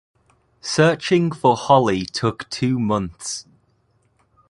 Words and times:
Searching 0.61 1.31
for 1.31 1.55
Holly 1.55 2.07
took 2.07 2.49
two 2.49 2.79
months. 2.79 3.45